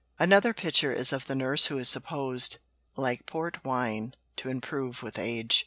[0.17, 2.57] Another picture is of the nurse who is supposed,
[2.95, 5.59] "like port wine," to improve with age.